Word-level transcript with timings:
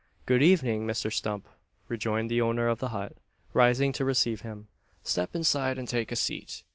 "Good 0.25 0.41
evening', 0.41 0.87
Mr 0.87 1.13
Stump!" 1.13 1.47
rejoined 1.87 2.31
the 2.31 2.41
owner 2.41 2.67
of 2.67 2.79
the 2.79 2.89
hut, 2.89 3.15
rising 3.53 3.93
to 3.93 4.03
receive 4.03 4.41
him. 4.41 4.67
"Step 5.03 5.35
inside, 5.35 5.77
and 5.77 5.87
take 5.87 6.11
a 6.11 6.15
seat!" 6.15 6.63